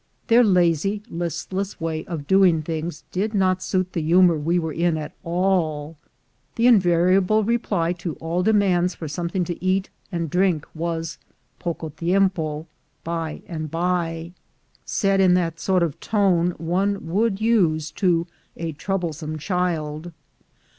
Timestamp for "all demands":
8.15-8.95